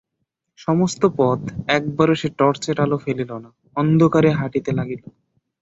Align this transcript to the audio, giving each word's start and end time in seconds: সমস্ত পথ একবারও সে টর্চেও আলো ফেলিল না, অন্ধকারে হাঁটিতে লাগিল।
সমস্ত 0.59 1.01
পথ 1.17 1.39
একবারও 1.69 2.15
সে 2.15 2.27
টর্চেও 2.39 2.81
আলো 2.83 2.97
ফেলিল 3.03 3.31
না, 3.43 3.49
অন্ধকারে 3.77 4.29
হাঁটিতে 4.39 4.71
লাগিল। 4.79 5.01